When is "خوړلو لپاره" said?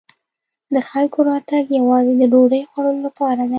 2.69-3.41